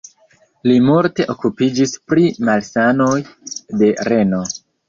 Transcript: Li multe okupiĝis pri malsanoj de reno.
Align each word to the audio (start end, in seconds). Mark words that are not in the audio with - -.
Li 0.69 0.77
multe 0.85 1.27
okupiĝis 1.33 1.93
pri 2.13 2.25
malsanoj 2.49 3.13
de 3.83 3.93
reno. 4.13 4.43